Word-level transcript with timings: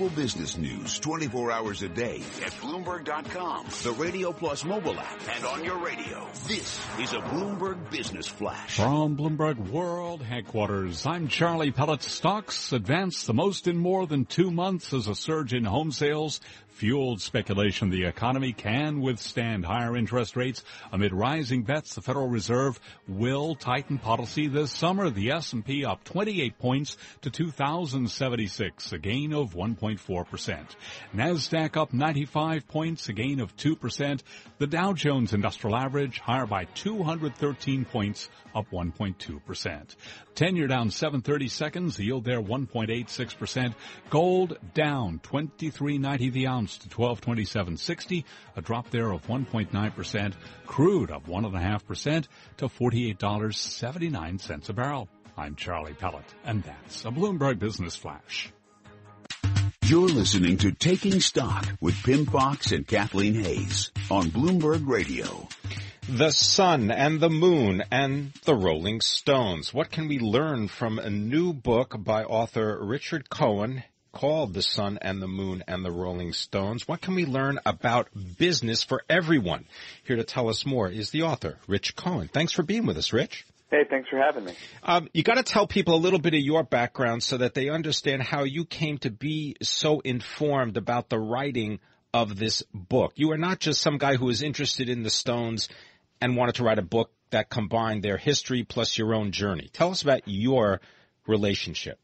Global 0.00 0.16
business 0.16 0.56
news 0.56 0.98
24 0.98 1.52
hours 1.52 1.82
a 1.82 1.88
day 1.90 2.22
at 2.42 2.52
Bloomberg.com, 2.52 3.66
the 3.82 3.92
Radio 4.02 4.32
Plus 4.32 4.64
mobile 4.64 4.98
app, 4.98 5.20
and 5.36 5.44
on 5.44 5.62
your 5.62 5.76
radio. 5.76 6.26
This 6.48 6.80
is 6.98 7.12
a 7.12 7.18
Bloomberg 7.18 7.90
Business 7.90 8.26
Flash. 8.26 8.76
From 8.76 9.18
Bloomberg 9.18 9.58
World 9.68 10.22
Headquarters, 10.22 11.04
I'm 11.04 11.28
Charlie 11.28 11.70
Pellet. 11.70 12.02
Stocks 12.02 12.72
advanced 12.72 13.26
the 13.26 13.34
most 13.34 13.66
in 13.66 13.76
more 13.76 14.06
than 14.06 14.24
two 14.24 14.50
months 14.50 14.94
as 14.94 15.06
a 15.06 15.14
surge 15.14 15.52
in 15.52 15.66
home 15.66 15.92
sales 15.92 16.40
fueled 16.80 17.20
speculation 17.20 17.90
the 17.90 18.06
economy 18.06 18.54
can 18.54 19.02
withstand 19.02 19.66
higher 19.66 19.94
interest 19.94 20.34
rates 20.34 20.64
amid 20.90 21.12
rising 21.12 21.62
bets 21.62 21.94
the 21.94 22.00
Federal 22.00 22.26
Reserve 22.26 22.80
will 23.06 23.54
tighten 23.54 23.98
policy 23.98 24.48
this 24.48 24.72
summer. 24.72 25.10
The 25.10 25.30
S&P 25.32 25.84
up 25.84 26.02
28 26.04 26.58
points 26.58 26.96
to 27.20 27.28
2076, 27.28 28.92
a 28.92 28.98
gain 28.98 29.34
of 29.34 29.52
1.4%. 29.52 30.66
Nasdaq 31.14 31.76
up 31.76 31.92
95 31.92 32.66
points, 32.66 33.10
a 33.10 33.12
gain 33.12 33.40
of 33.40 33.54
2%. 33.58 34.22
The 34.56 34.66
Dow 34.66 34.94
Jones 34.94 35.34
Industrial 35.34 35.76
Average 35.76 36.18
higher 36.20 36.46
by 36.46 36.64
213 36.64 37.84
points, 37.84 38.30
up 38.54 38.70
1.2%. 38.70 39.96
10 40.34 40.56
year 40.56 40.66
down 40.66 40.90
730 40.90 41.48
seconds, 41.48 41.98
yield 41.98 42.24
there 42.24 42.40
1.86%. 42.40 43.74
Gold 44.08 44.56
down 44.72 45.18
23.90 45.22 46.32
the 46.32 46.46
ounce 46.46 46.69
to 46.78 46.88
1227.60, 46.88 48.24
a 48.56 48.62
drop 48.62 48.90
there 48.90 49.12
of 49.12 49.26
1.9%. 49.26 50.32
Crude 50.66 51.10
up 51.10 51.26
1.5% 51.26 52.26
to 52.58 52.66
$48.79 52.66 54.68
a 54.68 54.72
barrel. 54.72 55.08
I'm 55.36 55.56
Charlie 55.56 55.94
Pellet, 55.94 56.24
and 56.44 56.62
that's 56.62 57.04
a 57.04 57.10
Bloomberg 57.10 57.58
Business 57.58 57.96
Flash. 57.96 58.52
You're 59.84 60.08
listening 60.08 60.58
to 60.58 60.70
Taking 60.70 61.20
Stock 61.20 61.66
with 61.80 62.00
Pimm 62.04 62.26
Fox 62.26 62.70
and 62.70 62.86
Kathleen 62.86 63.34
Hays 63.34 63.90
on 64.10 64.30
Bloomberg 64.30 64.86
Radio. 64.86 65.48
The 66.08 66.30
Sun 66.30 66.90
and 66.90 67.20
the 67.20 67.30
Moon 67.30 67.82
and 67.90 68.32
the 68.44 68.54
Rolling 68.54 69.00
Stones. 69.00 69.72
What 69.72 69.90
can 69.90 70.08
we 70.08 70.18
learn 70.18 70.68
from 70.68 70.98
a 70.98 71.10
new 71.10 71.52
book 71.52 71.94
by 71.98 72.24
author 72.24 72.78
Richard 72.84 73.30
Cohen 73.30 73.82
called 74.12 74.54
The 74.54 74.62
Sun 74.62 74.98
and 75.02 75.22
the 75.22 75.28
Moon 75.28 75.64
and 75.66 75.84
the 75.84 75.90
Rolling 75.90 76.32
Stones? 76.32 76.86
What 76.86 77.00
can 77.00 77.14
we 77.14 77.26
learn 77.26 77.58
about 77.64 78.08
business 78.38 78.82
for 78.82 79.02
everyone? 79.08 79.66
Here 80.04 80.16
to 80.16 80.24
tell 80.24 80.48
us 80.48 80.66
more 80.66 80.88
is 80.88 81.10
the 81.10 81.22
author, 81.22 81.58
Rich 81.66 81.96
Cohen. 81.96 82.28
Thanks 82.28 82.52
for 82.52 82.62
being 82.62 82.86
with 82.86 82.96
us, 82.96 83.12
Rich. 83.12 83.46
Hey, 83.70 83.84
thanks 83.88 84.08
for 84.08 84.18
having 84.18 84.44
me. 84.44 84.54
Um, 84.82 85.08
you 85.14 85.22
got 85.22 85.36
to 85.36 85.44
tell 85.44 85.66
people 85.66 85.94
a 85.94 85.96
little 85.96 86.18
bit 86.18 86.34
of 86.34 86.40
your 86.40 86.64
background 86.64 87.22
so 87.22 87.36
that 87.36 87.54
they 87.54 87.68
understand 87.68 88.22
how 88.22 88.42
you 88.42 88.64
came 88.64 88.98
to 88.98 89.10
be 89.10 89.54
so 89.62 90.00
informed 90.00 90.76
about 90.76 91.08
the 91.08 91.20
writing 91.20 91.78
of 92.12 92.36
this 92.36 92.64
book. 92.74 93.12
You 93.14 93.30
are 93.30 93.38
not 93.38 93.60
just 93.60 93.80
some 93.80 93.98
guy 93.98 94.16
who 94.16 94.28
is 94.28 94.42
interested 94.42 94.88
in 94.88 95.04
the 95.04 95.10
Stones 95.10 95.68
and 96.20 96.36
wanted 96.36 96.56
to 96.56 96.64
write 96.64 96.80
a 96.80 96.82
book 96.82 97.12
that 97.30 97.48
combined 97.48 98.02
their 98.02 98.16
history 98.16 98.64
plus 98.64 98.98
your 98.98 99.14
own 99.14 99.30
journey. 99.30 99.70
Tell 99.72 99.90
us 99.92 100.02
about 100.02 100.22
your 100.26 100.80
relationship. 101.28 102.00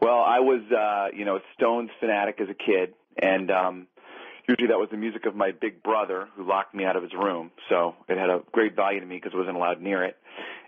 Well, 0.00 0.22
I 0.26 0.40
was, 0.40 0.60
uh, 0.70 1.16
you 1.16 1.24
know, 1.24 1.36
a 1.36 1.40
Stones 1.54 1.90
fanatic 2.00 2.40
as 2.40 2.48
a 2.48 2.54
kid, 2.54 2.94
and 3.20 3.50
um, 3.50 3.86
usually 4.48 4.68
that 4.68 4.78
was 4.78 4.88
the 4.90 4.96
music 4.96 5.26
of 5.26 5.34
my 5.34 5.52
big 5.52 5.82
brother 5.82 6.28
who 6.36 6.46
locked 6.46 6.74
me 6.74 6.84
out 6.84 6.96
of 6.96 7.02
his 7.02 7.12
room. 7.14 7.50
So 7.68 7.94
it 8.08 8.18
had 8.18 8.30
a 8.30 8.40
great 8.52 8.76
value 8.76 9.00
to 9.00 9.06
me 9.06 9.16
because 9.16 9.32
I 9.34 9.38
wasn't 9.38 9.56
allowed 9.56 9.80
near 9.80 10.04
it. 10.04 10.16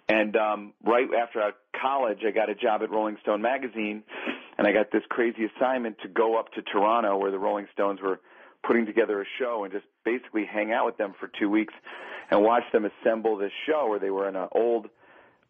And 0.09 0.35
um, 0.37 0.73
right 0.83 1.07
after 1.21 1.53
college, 1.79 2.21
I 2.27 2.31
got 2.31 2.49
a 2.49 2.55
job 2.55 2.83
at 2.83 2.91
Rolling 2.91 3.19
Stone 3.23 3.43
magazine, 3.43 4.03
and 4.57 4.67
I 4.67 4.73
got 4.73 4.91
this 4.91 5.03
crazy 5.11 5.45
assignment 5.45 5.99
to 6.03 6.09
go 6.09 6.39
up 6.39 6.53
to 6.55 6.63
Toronto 6.63 7.19
where 7.19 7.31
the 7.31 7.39
Rolling 7.39 7.67
Stones 7.73 8.01
were 8.01 8.21
putting 8.67 8.87
together 8.87 9.21
a 9.21 9.25
show 9.39 9.65
and 9.65 9.73
just 9.73 9.85
basically 10.05 10.47
hang 10.47 10.73
out 10.73 10.87
with 10.87 10.97
them 10.97 11.15
for 11.21 11.31
two 11.39 11.51
weeks 11.51 11.75
and 12.31 12.43
watch 12.43 12.65
them 12.73 12.87
assemble 12.87 13.37
this 13.37 13.53
show 13.67 13.87
where 13.89 13.99
they 13.99 14.11
were 14.11 14.29
in 14.29 14.37
an 14.37 14.49
old 14.53 14.89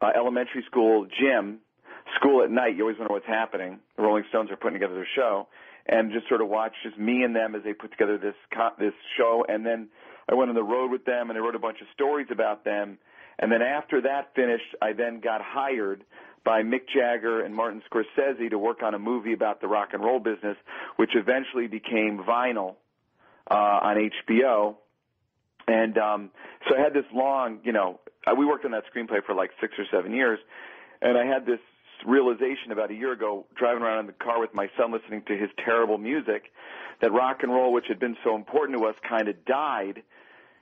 uh, 0.01 0.11
elementary 0.15 0.65
school 0.67 1.07
gym, 1.07 1.59
school 2.17 2.43
at 2.43 2.51
night. 2.51 2.77
You 2.77 2.83
always 2.83 2.99
wonder 2.99 3.13
what's 3.13 3.27
happening. 3.27 3.79
The 3.97 4.03
Rolling 4.03 4.25
Stones 4.29 4.51
are 4.51 4.57
putting 4.57 4.79
together 4.79 4.95
their 4.95 5.09
show, 5.17 5.49
and 5.87 6.13
just 6.13 6.29
sort 6.29 6.41
of 6.41 6.49
watch 6.49 6.73
just 6.83 6.99
me 6.99 7.23
and 7.23 7.35
them 7.35 7.55
as 7.55 7.63
they 7.65 7.73
put 7.73 7.91
together 7.91 8.19
this 8.19 8.35
co- 8.55 8.75
this 8.79 8.95
show. 9.17 9.45
And 9.49 9.65
then 9.65 9.89
I 10.31 10.35
went 10.35 10.51
on 10.51 10.55
the 10.55 10.63
road 10.63 10.91
with 10.91 11.05
them, 11.05 11.31
and 11.31 11.39
I 11.39 11.43
wrote 11.43 11.55
a 11.55 11.61
bunch 11.61 11.81
of 11.81 11.87
stories 11.95 12.29
about 12.31 12.65
them. 12.65 12.99
And 13.39 13.53
then 13.53 13.63
after 13.63 14.01
that 14.03 14.35
finished, 14.35 14.75
I 14.83 14.93
then 14.93 15.21
got 15.21 15.41
hired 15.41 16.05
by 16.45 16.63
Mick 16.63 16.89
Jagger 16.93 17.45
and 17.45 17.55
Martin 17.55 17.83
Scorsese 17.91 18.51
to 18.51 18.59
work 18.59 18.83
on 18.83 18.95
a 18.95 18.99
movie 18.99 19.33
about 19.33 19.61
the 19.61 19.69
rock 19.69 19.91
and 19.93 20.03
roll 20.03 20.19
business, 20.19 20.57
which 20.97 21.11
eventually 21.15 21.67
became 21.67 22.25
Vinyl 22.27 22.77
uh, 23.51 23.55
on 23.55 24.11
HBO. 24.31 24.77
And 25.67 25.99
um, 25.99 26.31
so 26.69 26.77
I 26.77 26.81
had 26.81 26.95
this 26.95 27.05
long, 27.15 27.61
you 27.63 27.73
know, 27.73 28.01
we 28.37 28.47
worked 28.47 28.65
on 28.65 28.73
that 28.73 28.85
screenplay 28.95 29.25
for 29.25 29.35
like 29.35 29.51
six 29.61 29.75
or 29.79 29.85
seven 29.91 30.13
years, 30.13 30.39
and 31.01 31.17
I 31.17 31.25
had 31.25 31.47
this 31.47 31.61
realization 32.07 32.73
about 32.73 32.91
a 32.91 32.95
year 32.95 33.13
ago, 33.13 33.47
driving 33.57 33.83
around 33.83 34.01
in 34.01 34.07
the 34.07 34.13
car 34.13 34.41
with 34.41 34.55
my 34.55 34.69
son, 34.77 34.93
listening 34.93 35.23
to 35.29 35.37
his 35.37 35.51
terrible 35.65 35.99
music, 35.99 36.45
that 37.01 37.13
rock 37.13 37.39
and 37.43 37.53
roll, 37.53 37.73
which 37.73 37.87
had 37.89 37.99
been 37.99 38.17
so 38.25 38.35
important 38.35 38.79
to 38.79 38.87
us, 38.87 38.95
kind 39.09 39.29
of 39.29 39.45
died 39.45 40.03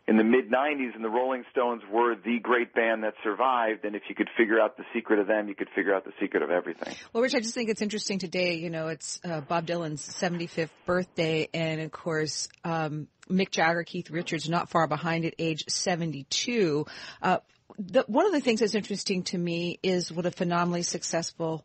in 0.08 0.16
the 0.16 0.24
mid 0.24 0.50
90s 0.50 0.94
and 0.94 1.04
the 1.04 1.08
Rolling 1.08 1.44
Stones 1.50 1.82
were 1.90 2.14
the 2.14 2.38
great 2.40 2.72
band 2.74 3.02
that 3.02 3.14
survived 3.24 3.84
and 3.84 3.96
if 3.96 4.02
you 4.08 4.14
could 4.14 4.28
figure 4.36 4.60
out 4.60 4.76
the 4.76 4.84
secret 4.94 5.18
of 5.18 5.26
them 5.26 5.48
you 5.48 5.54
could 5.54 5.68
figure 5.74 5.94
out 5.94 6.04
the 6.04 6.12
secret 6.20 6.42
of 6.42 6.50
everything. 6.50 6.94
Well 7.12 7.22
Rich 7.22 7.34
I 7.34 7.40
just 7.40 7.54
think 7.54 7.70
it's 7.70 7.82
interesting 7.82 8.18
today 8.18 8.54
you 8.54 8.70
know 8.70 8.88
it's 8.88 9.20
uh, 9.24 9.40
Bob 9.40 9.66
Dylan's 9.66 10.06
75th 10.06 10.70
birthday 10.84 11.48
and 11.52 11.80
of 11.80 11.90
course 11.90 12.48
um, 12.64 13.08
Mick 13.28 13.50
Jagger 13.50 13.82
Keith 13.82 14.10
Richards 14.10 14.48
not 14.48 14.70
far 14.70 14.86
behind 14.86 15.24
at 15.24 15.34
age 15.38 15.64
72 15.68 16.86
uh, 17.22 17.38
the, 17.78 18.04
one 18.06 18.26
of 18.26 18.32
the 18.32 18.40
things 18.40 18.60
that's 18.60 18.74
interesting 18.74 19.22
to 19.24 19.38
me 19.38 19.78
is 19.82 20.10
what 20.12 20.26
a 20.26 20.30
phenomenally 20.30 20.82
successful 20.82 21.64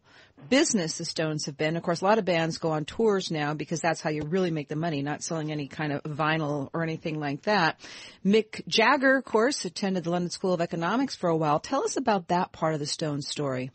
business 0.50 0.98
the 0.98 1.06
Stones 1.06 1.46
have 1.46 1.58
been. 1.58 1.78
Of 1.78 1.84
course, 1.84 2.02
a 2.02 2.06
lot 2.06 2.18
of 2.18 2.26
bands 2.26 2.58
go 2.58 2.72
on 2.72 2.86
tours 2.86 3.32
now 3.32 3.54
because 3.54 3.82
that's 3.82 4.02
how 4.02 4.10
you 4.10 4.24
really 4.24 4.52
make 4.52 4.68
the 4.68 4.76
money, 4.76 5.02
not 5.02 5.24
selling 5.24 5.52
any 5.52 5.68
kind 5.68 5.94
of 5.94 6.04
vinyl 6.04 6.70
or 6.74 6.84
anything 6.84 7.20
like 7.20 7.44
that. 7.44 7.80
Mick 8.26 8.66
Jagger, 8.68 9.18
of 9.18 9.26
course, 9.26 9.66
attended 9.66 10.04
the 10.04 10.10
London 10.10 10.30
School 10.32 10.54
of 10.54 10.62
Economics 10.62 11.16
for 11.16 11.30
a 11.30 11.38
while. 11.38 11.60
Tell 11.60 11.84
us 11.84 11.98
about 11.98 12.28
that 12.30 12.52
part 12.52 12.74
of 12.74 12.80
the 12.80 12.86
Stones 12.86 13.28
story. 13.28 13.72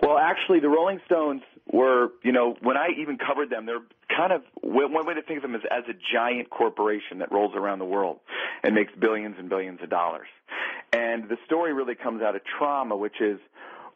Well, 0.00 0.18
actually, 0.18 0.60
the 0.60 0.68
Rolling 0.68 1.00
Stones 1.06 1.42
were, 1.70 2.08
you 2.24 2.32
know, 2.32 2.56
when 2.60 2.76
I 2.76 2.88
even 3.00 3.18
covered 3.18 3.50
them, 3.50 3.66
they're 3.66 3.84
kind 4.16 4.32
of 4.32 4.42
one 4.62 5.06
way 5.06 5.14
to 5.14 5.22
think 5.22 5.38
of 5.38 5.42
them 5.42 5.54
is 5.54 5.62
as 5.70 5.84
a 5.88 5.94
giant 6.12 6.50
corporation 6.50 7.18
that 7.18 7.30
rolls 7.32 7.52
around 7.54 7.78
the 7.78 7.84
world 7.84 8.18
and 8.62 8.74
makes 8.74 8.92
billions 8.98 9.36
and 9.38 9.48
billions 9.48 9.80
of 9.82 9.90
dollars. 9.90 10.26
And 10.92 11.28
the 11.28 11.38
story 11.46 11.72
really 11.72 11.94
comes 11.94 12.22
out 12.22 12.36
of 12.36 12.42
trauma, 12.58 12.96
which 12.96 13.20
is 13.20 13.38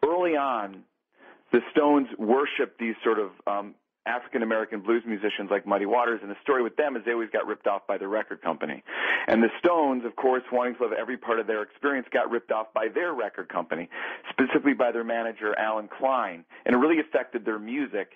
early 0.05 0.37
on, 0.37 0.83
the 1.53 1.61
Stones 1.71 2.09
worship 2.19 2.79
these 2.79 2.95
sort 3.05 3.19
of 3.19 3.31
um, 3.47 3.75
African 4.07 4.43
American 4.43 4.81
blues 4.81 5.03
musicians 5.07 5.51
like 5.51 5.67
Muddy 5.67 5.85
Waters, 5.87 6.21
and 6.23 6.31
the 6.31 6.37
story 6.43 6.63
with 6.63 6.77
them 6.77 6.97
is 6.97 7.03
they 7.05 7.13
always 7.13 7.31
got 7.31 7.47
ripped 7.47 7.67
off 7.67 7.87
by 7.87 7.99
the 7.99 8.07
record 8.07 8.41
company. 8.41 8.83
And 9.27 9.43
the 9.43 9.51
Stones, 9.59 10.05
of 10.05 10.15
course, 10.17 10.43
wanting 10.53 10.77
to 10.77 10.85
live 10.85 10.93
every 10.93 11.17
part 11.17 11.41
of 11.41 11.47
their 11.47 11.63
experience, 11.63 12.07
got 12.13 12.31
ripped 12.31 12.53
off 12.53 12.73
by 12.73 12.89
their 12.89 13.13
record 13.13 13.49
company, 13.49 13.89
specifically 14.31 14.75
by 14.75 14.93
their 14.93 15.05
manager 15.05 15.59
Allen 15.59 15.89
Klein, 15.99 16.45
and 16.65 16.75
it 16.75 16.79
really 16.79 17.01
affected 17.01 17.45
their 17.45 17.59
music. 17.59 18.13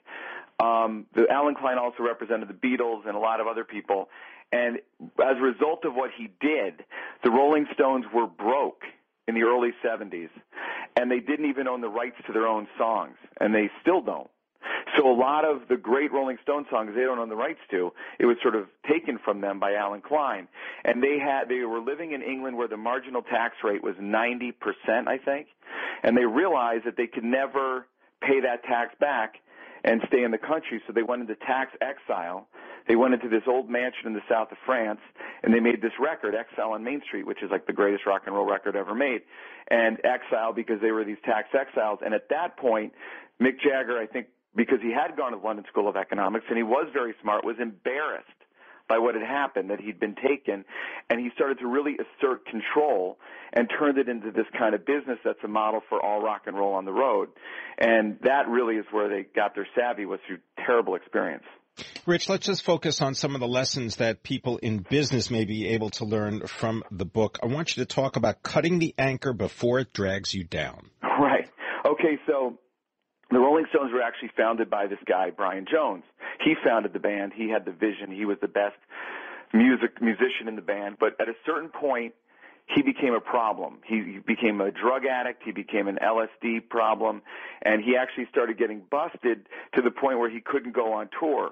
Um, 0.61 1.07
the 1.15 1.27
Allen 1.31 1.55
Klein 1.55 1.79
also 1.79 2.03
represented 2.03 2.49
the 2.49 2.55
Beatles 2.55 3.07
and 3.07 3.17
a 3.17 3.19
lot 3.19 3.41
of 3.41 3.47
other 3.47 3.65
people, 3.65 4.09
and 4.53 4.79
as 4.99 5.37
a 5.37 5.41
result 5.41 5.85
of 5.85 5.95
what 5.95 6.11
he 6.17 6.29
did, 6.41 6.85
the 7.23 7.31
Rolling 7.31 7.67
Stones 7.75 8.05
were 8.13 8.27
broke 8.27 8.83
in 9.29 9.35
the 9.35 9.43
early 9.43 9.71
70s. 9.85 10.31
and 10.97 11.11
they 11.11 11.21
didn't 11.21 11.49
even 11.49 11.69
own 11.69 11.81
the 11.81 11.89
rights 11.89 12.17
to 12.27 12.33
their 12.33 12.47
own 12.47 12.67
songs, 12.77 13.17
and 13.41 13.55
they 13.55 13.71
still 13.81 14.01
don't. 14.01 14.31
So 14.97 15.09
a 15.09 15.15
lot 15.15 15.45
of 15.45 15.69
the 15.69 15.77
great 15.77 16.13
Rolling 16.13 16.37
Stone 16.43 16.67
songs 16.71 16.93
they 16.95 17.03
don't 17.03 17.19
own 17.19 17.29
the 17.29 17.37
rights 17.37 17.61
to. 17.71 17.93
It 18.19 18.27
was 18.27 18.37
sort 18.43 18.57
of 18.57 18.67
taken 18.89 19.19
from 19.19 19.41
them 19.41 19.61
by 19.61 19.75
Allen 19.75 20.03
Klein, 20.03 20.49
and 20.85 21.03
they 21.03 21.19
had 21.19 21.49
they 21.49 21.61
were 21.61 21.81
living 21.81 22.13
in 22.13 22.23
England 22.23 22.57
where 22.57 22.69
the 22.69 22.77
marginal 22.77 23.23
tax 23.23 23.55
rate 23.63 23.83
was 23.83 23.95
90 24.01 24.53
percent, 24.53 25.07
I 25.07 25.19
think, 25.19 25.47
and 26.03 26.17
they 26.17 26.25
realized 26.25 26.85
that 26.87 26.97
they 26.97 27.07
could 27.07 27.25
never 27.25 27.87
pay 28.21 28.41
that 28.41 28.65
tax 28.65 28.95
back 28.99 29.37
and 29.85 30.03
stay 30.09 30.25
in 30.25 30.31
the 30.31 30.39
country, 30.39 30.83
so 30.87 30.93
they 30.93 31.03
went 31.03 31.23
into 31.23 31.35
tax 31.37 31.73
exile. 31.81 32.49
They 32.89 32.97
went 32.97 33.15
into 33.15 33.29
this 33.29 33.43
old 33.47 33.71
mansion 33.71 34.07
in 34.07 34.15
the 34.15 34.23
south 34.29 34.53
of 34.53 34.59
France, 34.67 35.01
and 35.43 35.55
they 35.55 35.61
made 35.61 35.83
this 35.83 35.93
record, 36.01 36.35
Exile 36.35 36.73
on 36.73 36.85
Main 36.85 37.03
Street, 37.07 37.27
which 37.27 37.43
is 37.43 37.51
like 37.51 37.67
the 37.67 37.73
greatest 37.73 38.07
rock 38.07 38.23
and 38.27 38.35
roll 38.35 38.47
record 38.47 38.77
ever 38.77 38.95
made. 38.95 39.23
And 39.71 39.99
exile 40.05 40.53
because 40.53 40.81
they 40.81 40.91
were 40.91 41.05
these 41.05 41.21
tax 41.25 41.49
exiles. 41.55 42.01
And 42.05 42.15
at 42.15 42.29
that 42.31 42.57
point, 42.57 42.93
Mick 43.41 43.61
Jagger, 43.61 43.99
I 43.99 44.07
think, 44.07 44.27
because 44.57 44.79
he 44.83 44.93
had 44.93 45.17
gone 45.17 45.33
to 45.33 45.39
the 45.39 45.47
London 45.47 45.65
School 45.71 45.89
of 45.89 45.97
Economics 45.97 46.47
and 46.49 46.57
he 46.57 46.65
was 46.65 46.89
very 46.93 47.15
smart, 47.23 47.45
was 47.45 47.57
embarrassed 47.61 48.27
by 48.89 48.99
what 48.99 49.15
had 49.15 49.23
happened, 49.23 49.71
that 49.71 49.79
he'd 49.79 50.01
been 50.01 50.17
taken, 50.17 50.65
and 51.09 51.21
he 51.21 51.31
started 51.37 51.61
to 51.61 51.69
really 51.69 51.95
assert 51.95 52.45
control 52.47 53.19
and 53.53 53.71
turned 53.79 53.99
it 53.99 54.09
into 54.09 54.33
this 54.33 54.47
kind 54.59 54.75
of 54.75 54.85
business 54.85 55.19
that's 55.25 55.39
a 55.45 55.49
model 55.49 55.81
for 55.89 56.05
all 56.05 56.21
rock 56.21 56.43
and 56.47 56.57
roll 56.57 56.75
on 56.75 56.85
the 56.85 56.93
road. 56.93 57.29
And 57.79 58.19
that 58.25 58.49
really 58.49 58.75
is 58.75 58.87
where 58.91 59.09
they 59.09 59.27
got 59.33 59.55
their 59.55 59.69
savvy 59.77 60.07
was 60.07 60.19
through 60.27 60.39
terrible 60.67 60.97
experience. 60.97 61.45
Rich, 62.07 62.29
let's 62.29 62.47
just 62.47 62.65
focus 62.65 63.03
on 63.03 63.15
some 63.15 63.35
of 63.35 63.41
the 63.41 63.49
lessons 63.49 63.97
that 63.97 64.23
people 64.23 64.57
in 64.59 64.79
business 64.79 65.31
may 65.31 65.45
be 65.45 65.69
able 65.69 65.91
to 65.91 66.05
learn 66.05 66.47
from 66.47 66.83
the 66.91 67.05
book. 67.05 67.39
I 67.43 67.47
want 67.47 67.77
you 67.77 67.85
to 67.85 67.87
talk 67.87 68.17
about 68.17 68.43
cutting 68.43 68.79
the 68.79 68.95
anchor 68.97 69.33
before 69.33 69.81
it 69.81 69.93
drags 69.93 70.33
you 70.33 70.45
down. 70.45 70.91
Right. 71.03 71.49
Okay, 71.85 72.19
so 72.27 72.59
the 73.31 73.39
Rolling 73.39 73.67
Stones 73.71 73.93
were 73.93 74.03
actually 74.03 74.31
founded 74.37 74.71
by 74.71 74.87
this 74.87 74.99
guy, 75.07 75.31
Brian 75.31 75.67
Jones. 75.71 76.05
He 76.43 76.55
founded 76.65 76.93
the 76.95 77.01
band. 77.01 77.33
He 77.35 77.51
had 77.51 77.65
the 77.65 77.73
vision. 77.73 78.11
He 78.11 78.25
was 78.25 78.39
the 78.41 78.49
best 78.49 78.77
music 79.53 80.01
musician 80.01 80.49
in 80.49 80.57
the 80.57 80.63
band. 80.63 80.97
But 80.99 81.21
at 81.21 81.29
a 81.29 81.35
certain 81.45 81.69
point, 81.69 82.15
he 82.75 82.83
became 82.83 83.15
a 83.15 83.21
problem. 83.21 83.79
He 83.85 84.19
became 84.25 84.61
a 84.61 84.71
drug 84.71 85.05
addict. 85.05 85.43
He 85.45 85.53
became 85.53 85.89
an 85.89 85.99
LSD 86.03 86.69
problem, 86.69 87.23
and 87.63 87.83
he 87.83 87.97
actually 87.97 88.27
started 88.31 88.59
getting 88.59 88.83
busted 88.91 89.47
to 89.75 89.83
the 89.83 89.91
point 89.91 90.19
where 90.19 90.31
he 90.31 90.41
couldn't 90.41 90.73
go 90.73 90.93
on 90.93 91.09
tour. 91.19 91.51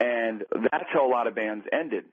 And 0.00 0.44
that's 0.52 0.88
how 0.92 1.06
a 1.06 1.10
lot 1.10 1.26
of 1.26 1.34
bands 1.34 1.66
ended. 1.72 2.04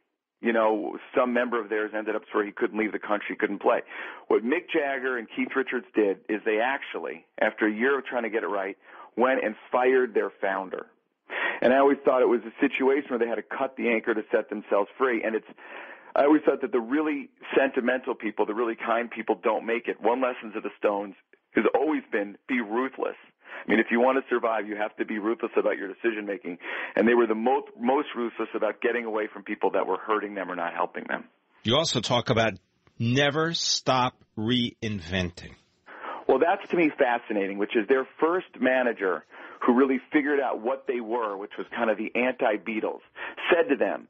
You 0.42 0.54
know, 0.54 0.98
some 1.16 1.34
member 1.34 1.62
of 1.62 1.70
theirs 1.70 1.92
ended 1.96 2.16
up 2.16 2.24
where 2.32 2.46
he 2.46 2.52
couldn't 2.52 2.78
leave 2.78 2.92
the 2.92 3.00
country, 3.00 3.36
couldn't 3.36 3.62
play. 3.62 3.82
What 4.28 4.44
Mick 4.44 4.70
Jagger 4.74 5.18
and 5.18 5.28
Keith 5.36 5.50
Richards 5.56 5.86
did 5.94 6.18
is 6.30 6.42
they 6.46 6.60
actually, 6.60 7.26
after 7.40 7.68
a 7.68 7.72
year 7.72 8.00
of 8.00 8.06
trying 8.06 8.24
to 8.24 8.30
get 8.30 8.44
it 8.44 8.48
right, 8.48 8.76
went 9.16 9.44
and 9.44 9.56
fired 9.72 10.14
their 10.16 10.32
founder. 10.42 10.88
And 11.62 11.74
I 11.74 11.78
always 11.78 12.00
thought 12.04 12.24
it 12.24 12.28
was 12.28 12.42
a 12.42 12.60
situation 12.60 13.10
where 13.10 13.20
they 13.20 13.28
had 13.28 13.36
to 13.36 13.44
cut 13.44 13.76
the 13.78 13.90
anchor 13.90 14.16
to 14.16 14.24
set 14.32 14.50
themselves 14.50 14.90
free. 14.98 15.24
And 15.24 15.36
it's, 15.36 15.46
I 16.16 16.24
always 16.24 16.42
thought 16.44 16.62
that 16.62 16.72
the 16.72 16.80
really 16.80 17.30
sentimental 17.56 18.16
people, 18.16 18.48
the 18.48 18.56
really 18.56 18.76
kind 18.76 19.12
people 19.12 19.40
don't 19.42 19.66
make 19.66 19.88
it. 19.88 20.02
One 20.02 20.22
lesson 20.22 20.52
to 20.54 20.62
the 20.62 20.72
Stones 20.78 21.14
has 21.52 21.66
always 21.76 22.02
been 22.12 22.38
be 22.48 22.62
ruthless. 22.62 23.16
I 23.66 23.70
mean, 23.70 23.80
if 23.80 23.88
you 23.92 24.00
want 24.00 24.18
to 24.18 24.30
survive, 24.30 24.68
you 24.68 24.76
have 24.76 24.96
to 24.98 25.06
be 25.06 25.20
ruthless 25.20 25.52
about 25.58 25.78
your 25.78 25.88
decision 25.88 26.26
making. 26.26 26.58
And 26.96 27.08
they 27.08 27.14
were 27.14 27.28
the 27.28 27.36
most, 27.36 27.68
most 27.80 28.08
ruthless 28.16 28.50
about 28.56 28.82
getting 28.82 29.06
away 29.06 29.28
from 29.32 29.44
people 29.44 29.72
that 29.72 29.86
were 29.86 29.98
hurting 29.98 30.36
them 30.36 30.50
or 30.52 30.56
not 30.56 30.74
helping 30.74 31.06
them. 31.08 31.26
You 31.64 31.76
also 31.76 32.02
talk 32.02 32.30
about 32.30 32.54
never 32.98 33.54
stop 33.54 34.16
reinventing. 34.38 35.56
Well, 36.28 36.40
that's 36.40 36.68
to 36.72 36.78
me 36.78 36.90
fascinating, 36.98 37.58
which 37.58 37.76
is 37.76 37.88
their 37.88 38.08
first 38.20 38.48
manager 38.60 39.26
who 39.66 39.74
really 39.78 40.00
figured 40.12 40.40
out 40.40 40.62
what 40.62 40.86
they 40.88 41.00
were, 41.00 41.38
which 41.38 41.52
was 41.58 41.68
kind 41.76 41.90
of 41.90 41.98
the 41.98 42.12
anti-Beatles, 42.16 43.02
said 43.50 43.70
to 43.70 43.76
them, 43.76 44.08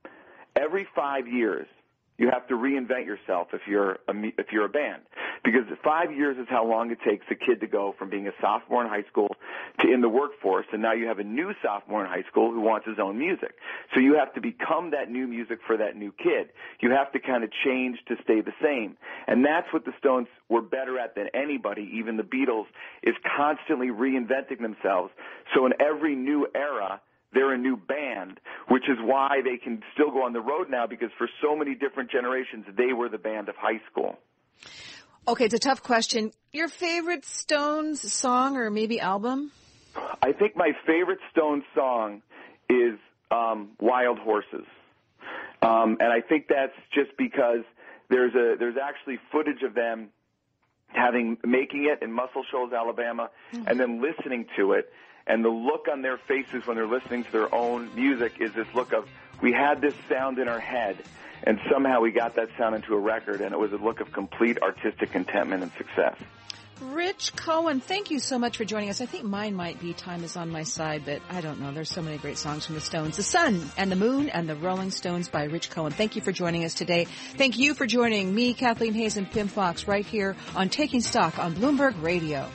every 0.55 0.87
five 0.95 1.27
years, 1.27 1.67
you 2.17 2.29
have 2.31 2.47
to 2.47 2.53
reinvent 2.53 3.05
yourself 3.05 3.47
if 3.53 3.61
you're 3.67 3.93
a, 4.07 4.13
if 4.37 4.47
you're 4.51 4.65
a 4.65 4.69
band, 4.69 5.01
because 5.43 5.63
five 5.83 6.15
years 6.15 6.37
is 6.37 6.47
how 6.49 6.65
long 6.65 6.91
it 6.91 6.99
takes 7.05 7.25
a 7.31 7.35
kid 7.35 7.61
to 7.61 7.67
go 7.67 7.95
from 7.97 8.09
being 8.09 8.27
a 8.27 8.31
sophomore 8.39 8.83
in 8.83 8.89
high 8.89 9.03
school 9.09 9.35
to 9.79 9.91
in 9.91 10.01
the 10.01 10.09
workforce, 10.09 10.65
and 10.71 10.81
now 10.81 10.93
you 10.93 11.07
have 11.07 11.19
a 11.19 11.23
new 11.23 11.53
sophomore 11.63 12.03
in 12.03 12.09
high 12.09 12.23
school 12.29 12.51
who 12.51 12.61
wants 12.61 12.87
his 12.87 12.99
own 12.99 13.17
music. 13.17 13.55
So 13.93 13.99
you 13.99 14.15
have 14.15 14.33
to 14.35 14.41
become 14.41 14.91
that 14.91 15.09
new 15.09 15.27
music 15.27 15.59
for 15.65 15.77
that 15.77 15.95
new 15.95 16.11
kid. 16.11 16.49
You 16.79 16.91
have 16.91 17.11
to 17.13 17.19
kind 17.19 17.43
of 17.43 17.49
change 17.65 17.99
to 18.07 18.15
stay 18.23 18.41
the 18.41 18.53
same, 18.61 18.97
and 19.27 19.43
that's 19.43 19.71
what 19.73 19.85
the 19.85 19.93
Stones 19.97 20.27
were 20.49 20.61
better 20.61 20.99
at 20.99 21.15
than 21.15 21.27
anybody, 21.33 21.89
even 21.93 22.17
the 22.17 22.23
Beatles, 22.23 22.65
is 23.03 23.15
constantly 23.37 23.87
reinventing 23.87 24.61
themselves. 24.61 25.11
So 25.55 25.65
in 25.65 25.73
every 25.79 26.15
new 26.15 26.47
era 26.53 27.01
they're 27.33 27.53
a 27.53 27.57
new 27.57 27.77
band, 27.77 28.39
which 28.67 28.89
is 28.89 28.97
why 28.99 29.41
they 29.41 29.57
can 29.57 29.81
still 29.93 30.11
go 30.11 30.23
on 30.23 30.33
the 30.33 30.41
road 30.41 30.69
now 30.69 30.85
because 30.85 31.11
for 31.17 31.29
so 31.41 31.55
many 31.55 31.75
different 31.75 32.11
generations, 32.11 32.65
they 32.75 32.91
were 32.91 33.07
the 33.07 33.17
band 33.17 33.47
of 33.47 33.55
high 33.55 33.79
school. 33.89 34.17
Okay, 35.27 35.45
it's 35.45 35.53
a 35.53 35.59
tough 35.59 35.83
question. 35.83 36.31
Your 36.51 36.67
favorite 36.67 37.25
Stones 37.25 38.11
song 38.11 38.57
or 38.57 38.69
maybe 38.71 38.99
album? 38.99 39.51
I 40.21 40.31
think 40.31 40.55
my 40.55 40.71
favorite 40.85 41.19
Stones 41.31 41.63
song 41.75 42.21
is 42.69 42.97
um, 43.29 43.71
Wild 43.79 44.17
Horses. 44.19 44.65
Um, 45.61 45.97
and 45.99 46.11
I 46.11 46.21
think 46.21 46.47
that's 46.49 46.73
just 46.93 47.15
because 47.17 47.63
there's 48.09 48.33
a 48.33 48.55
there's 48.57 48.77
actually 48.81 49.19
footage 49.31 49.61
of 49.61 49.75
them 49.75 50.09
having 50.87 51.37
making 51.43 51.85
it 51.85 52.03
in 52.03 52.11
Muscle 52.11 52.43
Shoals, 52.49 52.73
Alabama, 52.73 53.29
mm-hmm. 53.53 53.67
and 53.67 53.79
then 53.79 54.01
listening 54.01 54.47
to 54.57 54.73
it 54.73 54.91
and 55.27 55.45
the 55.45 55.49
look 55.49 55.87
on 55.91 56.01
their 56.01 56.17
faces 56.17 56.65
when 56.65 56.75
they're 56.75 56.87
listening 56.87 57.23
to 57.23 57.31
their 57.31 57.53
own 57.53 57.93
music 57.95 58.33
is 58.39 58.51
this 58.53 58.67
look 58.73 58.93
of 58.93 59.07
we 59.41 59.51
had 59.51 59.81
this 59.81 59.93
sound 60.09 60.39
in 60.39 60.47
our 60.47 60.59
head 60.59 60.97
and 61.43 61.59
somehow 61.71 62.01
we 62.01 62.11
got 62.11 62.35
that 62.35 62.49
sound 62.57 62.75
into 62.75 62.93
a 62.93 62.99
record 62.99 63.41
and 63.41 63.53
it 63.53 63.59
was 63.59 63.71
a 63.71 63.77
look 63.77 63.99
of 63.99 64.11
complete 64.11 64.57
artistic 64.61 65.11
contentment 65.11 65.63
and 65.63 65.71
success. 65.77 66.15
Rich 66.81 67.35
Cohen, 67.35 67.79
thank 67.79 68.09
you 68.09 68.17
so 68.17 68.39
much 68.39 68.57
for 68.57 68.65
joining 68.65 68.89
us. 68.89 69.01
I 69.01 69.05
think 69.05 69.23
mine 69.23 69.53
might 69.53 69.79
be 69.79 69.93
Time 69.93 70.23
is 70.23 70.35
on 70.35 70.49
My 70.49 70.63
Side, 70.63 71.03
but 71.05 71.21
I 71.29 71.39
don't 71.39 71.61
know. 71.61 71.71
There's 71.71 71.91
so 71.91 72.01
many 72.01 72.17
great 72.17 72.39
songs 72.39 72.65
from 72.65 72.73
the 72.73 72.81
Stones. 72.81 73.17
The 73.17 73.23
Sun 73.23 73.69
and 73.77 73.91
the 73.91 73.95
Moon 73.95 74.29
and 74.29 74.49
the 74.49 74.55
Rolling 74.55 74.89
Stones 74.89 75.29
by 75.29 75.43
Rich 75.43 75.69
Cohen. 75.69 75.91
Thank 75.91 76.15
you 76.15 76.23
for 76.23 76.31
joining 76.31 76.65
us 76.65 76.73
today. 76.73 77.05
Thank 77.05 77.59
you 77.59 77.75
for 77.75 77.85
joining 77.85 78.33
me, 78.33 78.55
Kathleen 78.55 78.95
Hays, 78.95 79.15
and 79.15 79.29
Pimm 79.29 79.47
Fox 79.47 79.87
right 79.87 80.05
here 80.05 80.35
on 80.55 80.69
Taking 80.69 81.01
Stock 81.01 81.37
on 81.37 81.53
Bloomberg 81.53 82.01
Radio. 82.01 82.49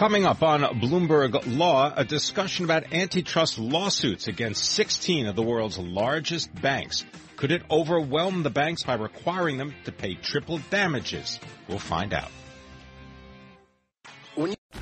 Coming 0.00 0.24
up 0.24 0.42
on 0.42 0.62
Bloomberg 0.80 1.58
Law, 1.58 1.92
a 1.94 2.06
discussion 2.06 2.64
about 2.64 2.94
antitrust 2.94 3.58
lawsuits 3.58 4.28
against 4.28 4.64
16 4.72 5.26
of 5.26 5.36
the 5.36 5.42
world's 5.42 5.76
largest 5.76 6.48
banks. 6.62 7.04
Could 7.36 7.52
it 7.52 7.60
overwhelm 7.70 8.42
the 8.42 8.48
banks 8.48 8.82
by 8.82 8.94
requiring 8.94 9.58
them 9.58 9.74
to 9.84 9.92
pay 9.92 10.14
triple 10.14 10.58
damages? 10.70 11.38
We'll 11.68 11.78
find 11.78 12.14
out. 12.14 12.30